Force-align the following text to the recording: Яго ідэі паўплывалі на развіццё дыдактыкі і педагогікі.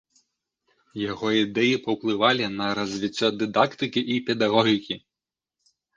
Яго 1.11 1.27
ідэі 1.41 1.75
паўплывалі 1.85 2.45
на 2.57 2.69
развіццё 2.79 3.27
дыдактыкі 3.43 4.01
і 4.15 4.19
педагогікі. 4.31 4.95